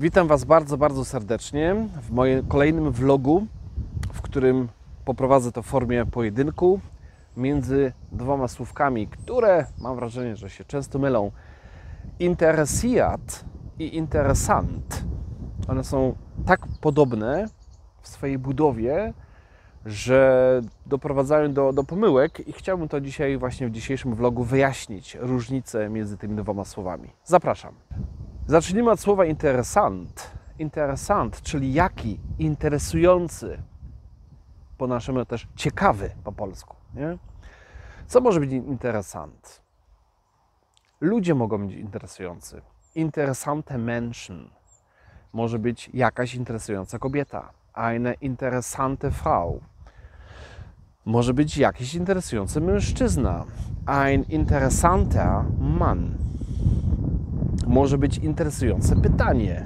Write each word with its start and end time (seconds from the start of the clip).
Witam 0.00 0.28
Was 0.28 0.44
bardzo, 0.44 0.76
bardzo 0.76 1.04
serdecznie 1.04 1.76
w 2.02 2.10
moim 2.10 2.46
kolejnym 2.46 2.92
vlogu, 2.92 3.46
w 4.12 4.22
którym 4.22 4.68
poprowadzę 5.04 5.52
to 5.52 5.62
w 5.62 5.66
formie 5.66 6.06
pojedynku 6.06 6.80
między 7.36 7.92
dwoma 8.12 8.48
słówkami, 8.48 9.06
które 9.06 9.66
mam 9.78 9.96
wrażenie, 9.96 10.36
że 10.36 10.50
się 10.50 10.64
często 10.64 10.98
mylą. 10.98 11.30
Interesiat 12.18 13.44
i 13.78 13.96
interesant. 13.96 15.04
One 15.68 15.84
są 15.84 16.14
tak 16.46 16.60
podobne 16.80 17.46
w 18.00 18.08
swojej 18.08 18.38
budowie, 18.38 19.12
że 19.86 20.60
doprowadzają 20.86 21.52
do, 21.52 21.72
do 21.72 21.84
pomyłek 21.84 22.48
i 22.48 22.52
chciałbym 22.52 22.88
to 22.88 23.00
dzisiaj 23.00 23.38
właśnie 23.38 23.68
w 23.68 23.70
dzisiejszym 23.70 24.14
vlogu 24.14 24.44
wyjaśnić 24.44 25.14
różnicę 25.20 25.88
między 25.90 26.16
tymi 26.16 26.36
dwoma 26.36 26.64
słowami. 26.64 27.10
Zapraszam. 27.24 27.74
Zacznijmy 28.48 28.90
od 28.90 29.00
słowa 29.00 29.24
interesant. 29.24 30.30
Interesant, 30.58 31.42
czyli 31.42 31.72
jaki? 31.72 32.20
Interesujący. 32.38 33.62
Po 34.78 34.86
naszemu 34.86 35.24
też 35.24 35.46
ciekawy 35.56 36.10
po 36.24 36.32
polsku. 36.32 36.76
Nie? 36.94 37.18
Co 38.06 38.20
może 38.20 38.40
być 38.40 38.52
interesant? 38.52 39.62
Ludzie 41.00 41.34
mogą 41.34 41.66
być 41.66 41.76
interesujący. 41.76 42.62
Interesante 42.94 43.78
Menschen. 43.78 44.50
Może 45.32 45.58
być 45.58 45.90
jakaś 45.94 46.34
interesująca 46.34 46.98
kobieta. 46.98 47.50
Eine 47.74 48.14
interessante 48.14 49.10
Frau. 49.10 49.60
Może 51.04 51.34
być 51.34 51.58
jakiś 51.58 51.94
interesujący 51.94 52.60
mężczyzna. 52.60 53.44
Ein 53.86 54.22
interessanter 54.22 55.44
Mann 55.58 56.27
może 57.68 57.98
być 57.98 58.18
interesujące 58.18 58.96
pytanie. 58.96 59.64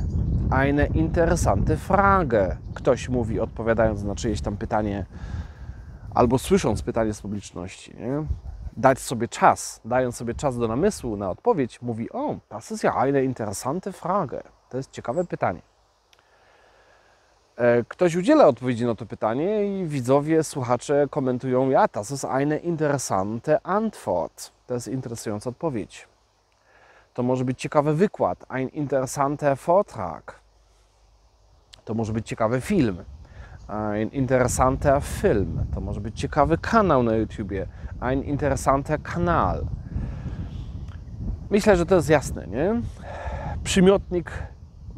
Eine 0.51 0.87
interessante 0.87 1.77
Frage. 1.77 2.57
Ktoś 2.75 3.09
mówi, 3.09 3.41
odpowiadając 3.41 4.03
na 4.05 4.15
czyjeś 4.15 4.41
tam 4.41 4.57
pytanie, 4.57 5.07
albo 6.15 6.39
słysząc 6.39 6.83
pytanie 6.83 7.15
z 7.15 7.23
publiczności. 7.23 7.97
Nie? 7.97 8.25
Dać 8.77 8.99
sobie 8.99 9.29
czas, 9.29 9.81
dając 9.85 10.17
sobie 10.17 10.35
czas 10.35 10.59
do 10.59 10.69
namysłu 10.69 11.17
na 11.17 11.31
odpowiedź, 11.31 11.83
mówi: 11.83 12.13
O, 12.13 12.37
das 12.51 12.71
ist 12.73 12.85
ja 12.85 12.95
eine 12.95 13.25
interessante 13.25 13.93
Frage. 13.93 14.43
To 14.69 14.77
jest 14.77 14.91
ciekawe 14.91 15.25
pytanie. 15.25 15.63
E, 17.57 17.85
ktoś 17.85 18.17
udziela 18.17 18.47
odpowiedzi 18.47 18.87
na 18.87 18.95
to 18.95 19.07
pytanie 19.07 19.81
i 19.81 19.87
widzowie, 19.87 20.45
słuchacze 20.45 21.07
komentują: 21.11 21.71
Ja, 21.71 21.89
das 21.89 22.11
ist 22.11 22.25
eine 22.25 22.59
interessante 22.59 23.67
Antwort. 23.67 24.53
To 24.67 24.75
jest 24.75 24.89
interesująca 24.89 25.51
odpowiedź. 25.51 26.12
To 27.15 27.23
może 27.23 27.45
być 27.45 27.61
ciekawy 27.61 27.95
wykład, 27.95 28.45
ein 28.49 28.69
interessanter 28.69 29.57
Vortrag. 29.57 30.41
To 31.85 31.95
może 31.95 32.13
być 32.13 32.29
ciekawy 32.29 32.61
film, 32.61 33.05
ein 33.69 34.09
interessanter 34.09 35.03
Film. 35.03 35.65
To 35.75 35.81
może 35.81 36.01
być 36.01 36.21
ciekawy 36.21 36.59
kanał 36.59 37.03
na 37.03 37.17
YouTubie, 37.17 37.67
ein 38.01 38.23
interessanter 38.23 39.03
Kanal. 39.03 39.67
Myślę, 41.51 41.77
że 41.77 41.87
to 41.87 41.95
jest 41.95 42.09
jasne, 42.09 42.47
nie? 42.47 42.81
Przymiotnik 43.65 44.33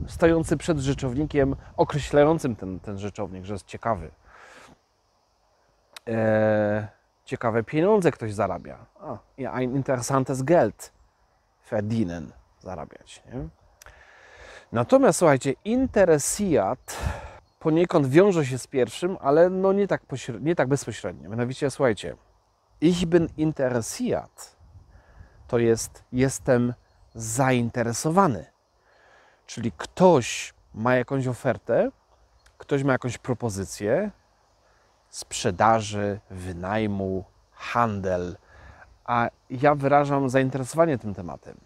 stojący 0.07 0.57
przed 0.57 0.79
rzeczownikiem, 0.79 1.57
określającym 1.77 2.57
ten, 2.57 2.81
ten 2.81 2.99
rzeczownik, 2.99 3.45
że 3.45 3.55
jest 3.55 3.67
ciekawy. 3.67 4.11
Eee, 6.07 6.87
ciekawe 7.25 7.65
pieniądze 7.65 8.11
ktoś 8.11 8.35
zarabia. 8.35 8.77
A, 9.01 9.19
ein 9.53 9.77
interessantes 9.77 10.43
Geld 10.43 10.93
verdienen, 11.71 12.33
zarabiać. 12.61 13.23
Nie? 13.33 13.49
Natomiast 14.73 15.19
słuchajcie, 15.19 15.55
interesiat 15.65 16.97
poniekąd 17.61 18.07
wiąże 18.07 18.47
się 18.47 18.59
z 18.59 18.67
pierwszym, 18.67 19.17
ale 19.21 19.51
no 19.51 19.73
nie 19.73 19.87
tak, 19.87 20.03
nie 20.41 20.55
tak 20.55 20.69
bezpośrednio. 20.69 21.31
Mianowicie, 21.31 21.71
słuchajcie, 21.71 22.17
ich 22.81 23.07
bin 23.07 23.29
interesiat 23.37 24.57
to 25.49 25.59
jest 25.59 26.05
jestem 26.13 26.75
zainteresowany. 27.15 28.47
Czyli 29.47 29.73
ktoś 29.77 30.55
ma 30.75 30.95
jakąś 30.95 31.27
ofertę, 31.27 31.91
ktoś 32.59 32.83
ma 32.83 32.93
jakąś 32.93 33.19
propozycję 33.19 34.11
sprzedaży, 35.09 36.21
wynajmu, 36.31 37.25
handel, 37.53 38.37
a 39.05 39.29
ja 39.51 39.75
wyrażam 39.75 40.29
zainteresowanie 40.29 40.99
tym 40.99 41.15
tematem. 41.15 41.57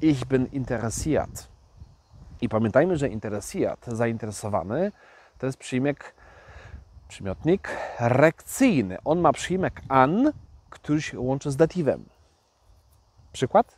Ich 0.00 0.24
bin 0.24 0.46
interessiert. 0.52 1.48
I 2.40 2.48
pamiętajmy, 2.48 2.96
że 2.96 3.08
interessiert, 3.08 3.86
zainteresowany, 3.86 4.92
to 5.38 5.46
jest 5.46 5.58
przyjmek, 5.58 6.14
przymiotnik 7.08 7.68
rekcyjny. 8.00 8.98
On 9.04 9.20
ma 9.20 9.32
przyjmek 9.32 9.82
an, 9.88 10.32
który 10.70 11.02
się 11.02 11.20
łączy 11.20 11.50
z 11.50 11.56
datywem. 11.56 12.04
Przykład? 13.32 13.76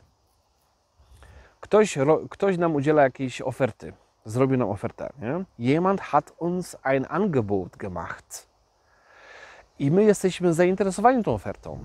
Ktoś, 1.60 1.98
ktoś 2.30 2.58
nam 2.58 2.74
udziela 2.74 3.02
jakiejś 3.02 3.42
oferty, 3.42 3.92
zrobił 4.24 4.58
nam 4.58 4.70
ofertę. 4.70 5.12
Nie? 5.18 5.44
Jemand 5.58 6.00
hat 6.00 6.32
uns 6.38 6.76
ein 6.82 7.06
Angebot 7.08 7.76
gemacht. 7.76 8.48
I 9.78 9.90
my 9.90 10.04
jesteśmy 10.04 10.54
zainteresowani 10.54 11.24
tą 11.24 11.34
ofertą. 11.34 11.78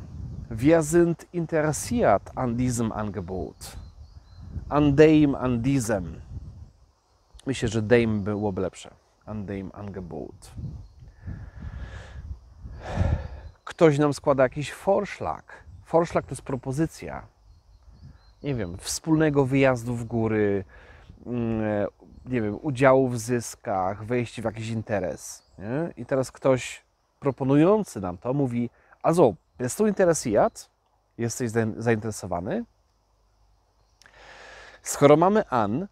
Wir 0.52 0.84
sind 0.84 1.26
interessiert 1.34 2.32
an 2.36 2.56
diesem 2.56 2.92
Angebot. 2.92 3.78
An 4.70 4.96
dem, 4.96 5.36
an 5.36 5.62
diesem. 5.62 6.22
Myślę, 7.46 7.70
że 7.70 7.82
dem 7.82 8.24
byłoby 8.24 8.62
lepsze. 8.62 8.90
An 9.26 9.46
dem 9.46 9.72
Angebot. 9.74 10.52
Ktoś 13.64 13.98
nam 13.98 14.14
składa 14.14 14.44
jakiś 14.44 14.74
forszlak. 14.74 15.64
Forszlak 15.86 16.26
to 16.26 16.32
jest 16.32 16.42
propozycja. 16.42 17.28
Nie 18.44 18.56
wiem, 18.56 18.78
wspólnego 18.78 19.46
wyjazdu 19.46 19.96
w 19.96 20.04
góry, 20.04 20.64
mm, 21.26 21.88
nie 22.26 22.42
wiem, 22.42 22.60
udziału 22.62 23.10
w 23.10 23.18
zyskach, 23.18 24.06
wejście 24.06 24.42
w 24.42 24.46
jakiś 24.46 24.70
interes. 24.70 25.44
Nie? 25.60 25.94
I 25.98 26.06
teraz 26.06 26.32
ktoś 26.32 26.84
proponujący 27.20 28.02
nam 28.02 28.18
to 28.18 28.34
mówi, 28.34 28.70
also, 29.04 29.36
bist 29.60 29.80
du 29.80 29.88
interessiert? 29.88 30.70
Jesteś 31.18 31.52
zainteresowany? 31.78 32.66
Skoro 34.84 35.18
mamy 35.18 35.50
an, 35.50 35.88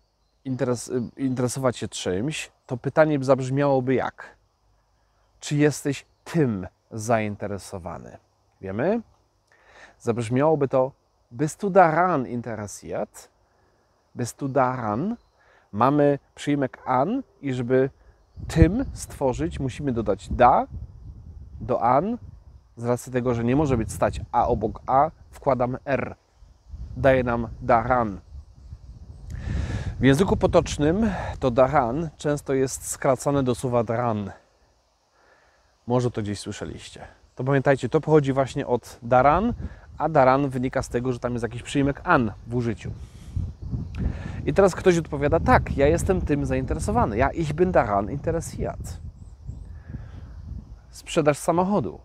interes, 0.45 0.91
interesować 1.17 1.77
się 1.77 1.87
czymś, 1.87 2.51
to 2.67 2.77
pytanie 2.77 3.23
zabrzmiałoby 3.23 3.93
jak? 3.93 4.35
Czy 5.39 5.55
jesteś 5.55 6.05
tym 6.23 6.67
zainteresowany? 6.91 8.17
Wiemy? 8.61 9.01
Zabrzmiałoby 9.99 10.67
to 10.67 10.91
bist 11.31 11.61
du 11.61 11.69
daran 11.69 12.27
interessiert? 12.27 13.29
Bist 14.15 14.39
du 14.39 14.47
daran? 14.47 15.15
Mamy 15.71 16.19
przyjmek 16.35 16.81
an 16.85 17.23
i 17.41 17.53
żeby 17.53 17.89
tym 18.47 18.85
stworzyć, 18.93 19.59
musimy 19.59 19.91
dodać 19.91 20.29
da 20.29 20.67
do 21.61 21.81
an. 21.81 22.17
Z 22.77 22.85
racji 22.85 23.11
tego, 23.11 23.33
że 23.33 23.43
nie 23.43 23.55
może 23.55 23.77
być 23.77 23.91
stać 23.91 24.21
a 24.31 24.47
obok 24.47 24.81
a, 24.87 25.11
wkładam 25.31 25.77
r. 25.85 26.15
Daje 26.97 27.23
nam 27.23 27.47
daran. 27.61 28.19
W 29.99 30.03
języku 30.03 30.37
potocznym 30.37 31.09
to 31.39 31.51
daran 31.51 32.09
często 32.17 32.53
jest 32.53 32.87
skracane 32.87 33.43
do 33.43 33.55
słowa 33.55 33.83
dran. 33.83 34.31
Może 35.87 36.11
to 36.11 36.21
gdzieś 36.21 36.39
słyszeliście. 36.39 37.07
To 37.35 37.43
pamiętajcie, 37.43 37.89
to 37.89 38.01
pochodzi 38.01 38.33
właśnie 38.33 38.67
od 38.67 38.99
daran, 39.03 39.53
a 39.97 40.09
daran 40.09 40.49
wynika 40.49 40.81
z 40.81 40.89
tego, 40.89 41.13
że 41.13 41.19
tam 41.19 41.33
jest 41.33 41.43
jakiś 41.43 41.63
przyjmek 41.63 42.01
an 42.03 42.31
w 42.47 42.55
użyciu. 42.55 42.91
I 44.45 44.53
teraz 44.53 44.75
ktoś 44.75 44.97
odpowiada, 44.97 45.39
tak, 45.39 45.77
ja 45.77 45.87
jestem 45.87 46.21
tym 46.21 46.45
zainteresowany. 46.45 47.17
Ja 47.17 47.31
ich 47.31 47.53
bin 47.53 47.71
daran 47.71 48.11
interessiert. 48.11 48.97
Sprzedaż 50.91 51.37
samochodu. 51.37 51.99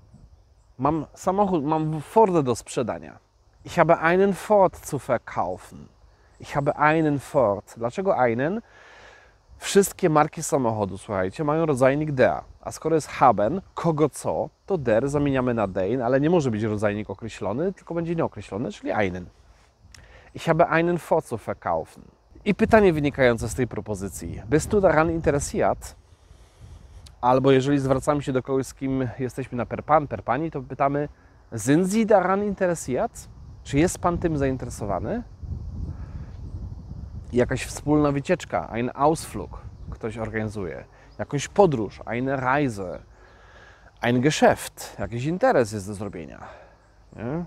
Mam 0.78 1.06
samochód, 1.14 1.64
mam 1.64 2.00
Fordę 2.00 2.42
do 2.42 2.54
sprzedania. 2.54 3.18
Ich 3.64 3.78
habe 3.78 3.98
einen 3.98 4.34
Ford 4.34 4.76
zu 4.86 4.98
verkaufen. 4.98 5.88
Ich 6.40 6.56
habe 6.56 6.76
einen 6.76 7.18
Ford. 7.18 7.74
Dlaczego 7.76 8.16
einen? 8.16 8.60
Wszystkie 9.58 10.08
marki 10.08 10.42
samochodu, 10.42 10.98
słuchajcie, 10.98 11.44
mają 11.44 11.66
rodzajnik 11.66 12.12
der. 12.12 12.40
A 12.60 12.72
skoro 12.72 12.94
jest 12.94 13.08
haben, 13.08 13.60
kogo 13.74 14.08
co, 14.08 14.48
to 14.66 14.78
der 14.78 15.08
zamieniamy 15.08 15.54
na 15.54 15.66
den, 15.66 16.02
ale 16.02 16.20
nie 16.20 16.30
może 16.30 16.50
być 16.50 16.62
rodzajnik 16.62 17.10
określony, 17.10 17.72
tylko 17.72 17.94
będzie 17.94 18.14
nieokreślony, 18.14 18.72
czyli 18.72 18.92
einen. 18.92 19.26
Ich 20.34 20.44
habe 20.44 20.68
einen 20.68 20.98
Ford 20.98 21.26
zu 21.26 21.36
verkaufen. 21.36 22.02
I 22.44 22.54
pytanie 22.54 22.92
wynikające 22.92 23.48
z 23.48 23.54
tej 23.54 23.66
propozycji. 23.66 24.42
Bist 24.50 24.70
du 24.70 24.80
daran 24.80 25.10
interessiert? 25.10 25.97
Albo 27.20 27.50
jeżeli 27.50 27.78
zwracamy 27.78 28.22
się 28.22 28.32
do 28.32 28.42
kogoś, 28.42 28.66
z 28.66 28.74
kim 28.74 29.08
jesteśmy 29.18 29.58
na 29.58 29.66
per 29.66 29.84
pan, 29.84 30.06
per 30.06 30.22
pani, 30.22 30.50
to 30.50 30.62
pytamy 30.62 31.08
Sind 31.56 31.92
Sie 31.92 32.06
daran 32.06 32.44
interessiert? 32.44 33.28
Czy 33.62 33.78
jest 33.78 33.98
Pan 33.98 34.18
tym 34.18 34.38
zainteresowany? 34.38 35.22
jakaś 37.32 37.64
wspólna 37.64 38.12
wycieczka, 38.12 38.68
ein 38.68 38.90
Ausflug 38.94 39.60
ktoś 39.90 40.18
organizuje, 40.18 40.84
jakąś 41.18 41.48
podróż, 41.48 42.00
eine 42.06 42.36
Reise, 42.36 42.98
ein 44.00 44.20
Geschäft, 44.20 44.98
jakiś 44.98 45.24
interes 45.24 45.72
jest 45.72 45.86
do 45.86 45.94
zrobienia. 45.94 46.46
Nie? 47.16 47.44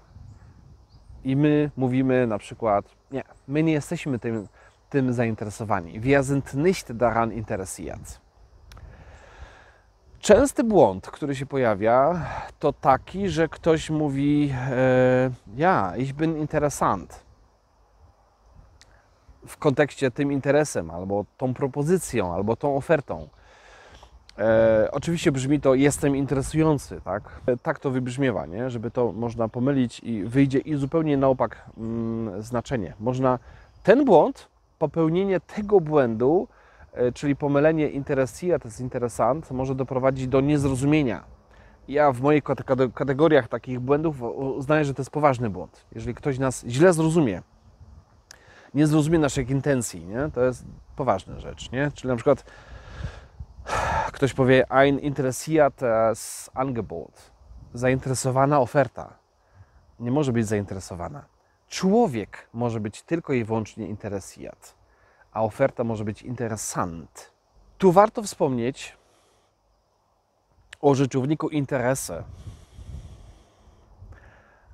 I 1.24 1.36
my 1.36 1.72
mówimy 1.78 2.28
na 2.28 2.38
przykład, 2.38 2.86
nie, 3.12 3.24
my 3.48 3.64
nie 3.64 3.74
jesteśmy 3.74 4.20
tym, 4.20 4.48
tym 4.90 5.14
zainteresowani. 5.14 6.00
Wir 6.00 6.24
sind 6.24 6.54
nicht 6.54 6.92
daran 6.92 7.34
interessiert. 7.34 8.21
Częsty 10.22 10.64
błąd, 10.64 11.12
który 11.12 11.36
się 11.36 11.46
pojawia, 11.46 12.26
to 12.60 12.74
taki, 12.74 13.30
że 13.30 13.50
ktoś 13.50 13.90
mówi, 13.90 14.54
e, 14.72 15.30
ja, 15.56 15.94
ich 15.98 16.14
bin 16.14 16.38
interessant. 16.38 17.24
W 19.48 19.58
kontekście 19.58 20.12
tym 20.12 20.32
interesem, 20.32 20.92
albo 20.92 21.26
tą 21.38 21.54
propozycją, 21.54 22.34
albo 22.34 22.56
tą 22.56 22.76
ofertą. 22.76 23.28
E, 24.38 24.90
oczywiście 24.92 25.32
brzmi 25.32 25.60
to 25.60 25.76
jestem 25.76 26.16
interesujący, 26.16 27.02
tak? 27.02 27.24
E, 27.46 27.58
Tak 27.58 27.80
to 27.80 27.92
wybrzmiewa, 27.92 28.46
nie? 28.46 28.70
Żeby 28.70 28.92
to 28.92 29.12
można 29.12 29.48
pomylić 29.48 30.00
i 30.00 30.24
wyjdzie 30.24 30.60
i 30.60 30.76
zupełnie 30.76 31.18
na 31.18 31.28
opak 31.28 31.66
mm, 31.78 32.42
znaczenie. 32.42 32.94
Można 33.00 33.40
ten 33.84 34.06
błąd, 34.06 34.48
popełnienie 34.80 35.40
tego 35.40 35.80
błędu, 35.80 36.48
czyli 37.14 37.36
pomylenie 37.36 37.90
interessiert 37.90 38.68
z 38.68 38.80
interesant, 38.80 39.52
może 39.52 39.76
doprowadzić 39.76 40.28
do 40.28 40.42
niezrozumienia. 40.42 41.24
Ja 41.88 42.12
w 42.12 42.22
moich 42.22 42.44
kate- 42.44 42.64
kate- 42.64 42.94
kategoriach 42.94 43.48
takich 43.48 43.80
błędów 43.80 44.22
uznaję, 44.38 44.86
że 44.86 44.94
to 44.94 45.02
jest 45.02 45.12
poważny 45.12 45.50
błąd. 45.50 45.86
Jeżeli 45.92 46.16
ktoś 46.16 46.40
nas 46.40 46.66
źle 46.68 46.94
zrozumie, 46.94 47.42
nie 48.74 48.88
zrozumie 48.88 49.20
naszych 49.20 49.50
intencji, 49.50 50.06
nie? 50.06 50.30
to 50.34 50.44
jest 50.44 50.66
poważna 50.96 51.40
rzecz. 51.40 51.72
Nie? 51.72 51.92
Czyli 51.92 52.10
na 52.10 52.16
przykład 52.16 52.44
ktoś 54.12 54.34
powie 54.34 54.72
ein 54.72 55.00
interessiertes 55.00 56.50
Angebot, 56.54 57.32
zainteresowana 57.74 58.60
oferta. 58.60 59.14
Nie 60.00 60.12
może 60.12 60.34
być 60.34 60.48
zainteresowana. 60.48 61.26
Człowiek 61.68 62.50
może 62.54 62.80
być 62.80 63.02
tylko 63.04 63.34
i 63.34 63.44
wyłącznie 63.44 63.88
interessiert, 63.88 64.74
a 65.32 65.44
oferta 65.44 65.84
może 65.84 66.04
być 66.04 66.22
interessant. 66.22 67.32
Tu 67.78 67.92
warto 67.92 68.24
wspomnieć 68.24 68.98
o 70.82 70.96
rzeczowniku 70.96 71.50
interesse, 71.50 72.24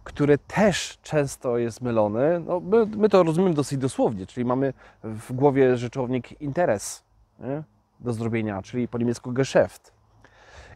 który 0.04 0.38
też 0.38 0.98
często 1.02 1.58
jest 1.58 1.82
mylony. 1.82 2.40
No, 2.40 2.60
my, 2.60 2.86
my 2.86 3.10
to 3.10 3.24
rozumiemy 3.24 3.54
dosyć 3.54 3.78
dosłownie, 3.78 4.26
czyli 4.26 4.46
mamy 4.46 4.74
w 5.04 5.34
głowie 5.34 5.78
rzeczownik 5.78 6.42
interes 6.42 7.04
nie? 7.40 7.64
do 8.00 8.14
zrobienia, 8.14 8.62
czyli 8.62 8.88
po 8.88 8.98
niemiecku 8.98 9.32
Geschäft. 9.32 9.92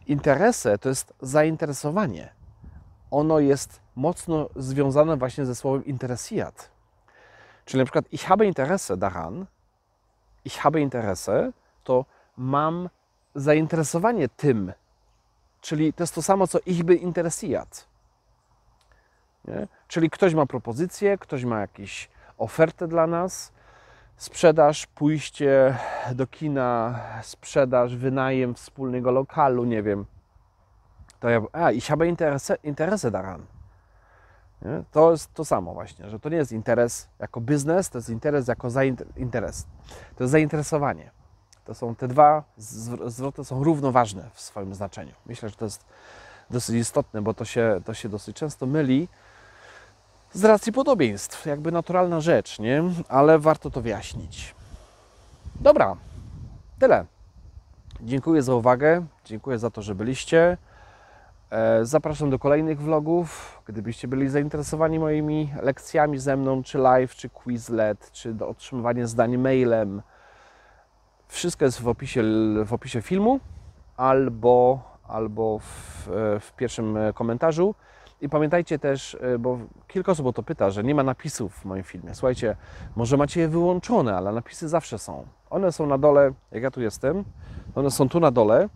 Interesse 0.06 0.78
to 0.78 0.88
jest 0.88 1.14
zainteresowanie. 1.20 2.32
Ono 3.10 3.38
jest 3.38 3.80
mocno 3.96 4.48
związane 4.56 5.16
właśnie 5.16 5.46
ze 5.46 5.54
słowem 5.54 5.84
interessiert. 5.84 6.70
Czyli 7.64 7.78
na 7.78 7.84
przykład 7.84 8.12
ich 8.12 8.22
habe 8.22 8.46
Interesse 8.46 8.96
daran, 8.96 9.46
ich 10.44 10.58
habe 10.58 10.80
Interesse, 10.80 11.52
to 11.84 12.04
mam 12.36 12.88
zainteresowanie 13.34 14.28
tym. 14.28 14.72
Czyli 15.60 15.92
to 15.92 16.02
jest 16.02 16.14
to 16.14 16.22
samo, 16.22 16.46
co 16.46 16.58
ich 16.66 16.84
by 16.84 16.94
interessiert. 16.94 17.86
Nie? 19.44 19.68
Czyli 19.88 20.10
ktoś 20.10 20.34
ma 20.34 20.46
propozycję, 20.46 21.18
ktoś 21.18 21.44
ma 21.44 21.60
jakąś 21.60 22.10
ofertę 22.38 22.88
dla 22.88 23.06
nas, 23.06 23.52
sprzedaż, 24.16 24.86
pójście 24.86 25.78
do 26.14 26.26
kina, 26.26 27.00
sprzedaż, 27.22 27.96
wynajem 27.96 28.54
wspólnego 28.54 29.10
lokalu, 29.10 29.64
nie 29.64 29.82
wiem. 29.82 30.06
To 31.20 31.28
ja, 31.28 31.40
a, 31.52 31.70
ich 31.70 31.86
habe 31.86 32.08
Interesse, 32.08 32.56
Interesse 32.62 33.10
daran. 33.10 33.46
Nie? 34.64 34.82
To 34.92 35.10
jest 35.10 35.34
to 35.34 35.44
samo 35.44 35.74
właśnie, 35.74 36.10
że 36.10 36.20
to 36.20 36.28
nie 36.28 36.36
jest 36.36 36.52
interes 36.52 37.08
jako 37.18 37.40
biznes, 37.40 37.90
to 37.90 37.98
jest 37.98 38.08
interes 38.08 38.48
jako 38.48 38.68
interes. 39.16 39.66
To 40.16 40.24
jest 40.24 40.32
zainteresowanie. 40.32 41.10
To 41.64 41.74
są 41.74 41.94
te 41.94 42.08
dwa 42.08 42.44
zwr- 42.58 43.10
zwroty 43.10 43.44
są 43.44 43.64
równoważne 43.64 44.30
w 44.34 44.40
swoim 44.40 44.74
znaczeniu. 44.74 45.12
Myślę, 45.26 45.48
że 45.48 45.56
to 45.56 45.64
jest 45.64 45.84
dosyć 46.50 46.76
istotne, 46.76 47.22
bo 47.22 47.34
to 47.34 47.44
się, 47.44 47.80
to 47.84 47.94
się 47.94 48.08
dosyć 48.08 48.36
często 48.36 48.66
myli 48.66 49.08
z 50.32 50.44
racji 50.44 50.72
podobieństw. 50.72 51.46
Jakby 51.46 51.72
naturalna 51.72 52.20
rzecz, 52.20 52.58
nie? 52.58 52.82
Ale 53.08 53.38
warto 53.38 53.70
to 53.70 53.80
wyjaśnić. 53.80 54.54
Dobra, 55.60 55.96
tyle. 56.78 57.06
Dziękuję 58.00 58.42
za 58.42 58.54
uwagę, 58.54 59.06
dziękuję 59.24 59.58
za 59.58 59.70
to, 59.70 59.82
że 59.82 59.94
byliście. 59.94 60.56
E, 61.52 61.84
Zapraszam 61.84 62.30
do 62.30 62.38
kolejnych 62.38 62.80
vlogów. 62.80 63.62
Gdybyście 63.66 64.08
byli 64.08 64.28
zainteresowani 64.28 64.98
moimi 64.98 65.52
lekcjami 65.62 66.18
ze 66.18 66.36
mną, 66.36 66.62
czy 66.62 66.78
live, 66.78 67.14
czy 67.14 67.28
Quizlet, 67.28 68.10
czy 68.12 68.34
do 68.34 68.48
otrzymywania 68.48 69.06
zdań 69.06 69.36
mailem, 69.36 70.02
wszystko 71.28 71.64
jest 71.64 71.80
w 71.80 71.88
opisie, 71.88 72.22
w 72.64 72.72
opisie 72.72 73.02
filmu 73.02 73.40
albo, 73.96 74.80
albo 75.08 75.58
w, 75.58 76.08
e, 76.08 76.40
w 76.40 76.52
pierwszym 76.56 76.96
e, 76.96 77.12
komentarzu. 77.12 77.74
I 78.20 78.28
pamiętajcie 78.28 78.78
też, 78.78 79.16
bo 79.38 79.58
kilka 79.88 80.12
osób 80.12 80.26
o 80.26 80.32
to 80.32 80.42
pyta, 80.42 80.70
że 80.70 80.84
nie 80.84 80.94
ma 80.94 81.02
napisów 81.02 81.54
w 81.54 81.64
moim 81.64 81.82
filmie. 81.82 82.14
Słuchajcie, 82.14 82.56
może 82.96 83.16
macie 83.16 83.40
je 83.40 83.48
wyłączone, 83.48 84.16
ale 84.16 84.32
napisy 84.32 84.68
zawsze 84.68 84.98
są. 84.98 85.26
One 85.50 85.72
są 85.72 85.86
na 85.86 85.98
dole, 85.98 86.32
jak 86.52 86.62
ja 86.62 86.70
tu 86.70 86.80
jestem, 86.80 87.24
one 87.74 87.90
są 87.90 88.08
tu 88.08 88.20
na 88.20 88.30
dole. 88.30 88.68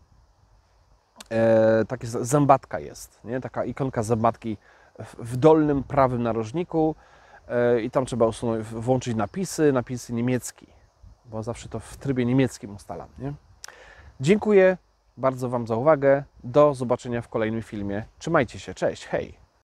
E, 1.30 1.84
takie 1.84 2.06
zębatka 2.06 2.80
jest, 2.80 3.20
nie? 3.24 3.40
taka 3.40 3.64
ikonka 3.64 4.02
zębatki 4.02 4.56
w, 4.98 5.32
w 5.32 5.36
dolnym 5.36 5.82
prawym 5.82 6.22
narożniku 6.22 6.94
e, 7.48 7.80
i 7.80 7.90
tam 7.90 8.06
trzeba 8.06 8.26
usunąć, 8.26 8.66
włączyć 8.66 9.16
napisy, 9.16 9.72
napisy 9.72 10.12
niemiecki, 10.12 10.66
bo 11.24 11.42
zawsze 11.42 11.68
to 11.68 11.80
w 11.80 11.96
trybie 11.96 12.24
niemieckim 12.24 12.74
ustalam. 12.74 13.08
Nie? 13.18 13.32
Dziękuję 14.20 14.76
bardzo 15.16 15.48
Wam 15.48 15.66
za 15.66 15.76
uwagę. 15.76 16.24
Do 16.44 16.74
zobaczenia 16.74 17.22
w 17.22 17.28
kolejnym 17.28 17.62
filmie. 17.62 18.04
Trzymajcie 18.18 18.58
się, 18.58 18.74
cześć, 18.74 19.06
hej! 19.06 19.45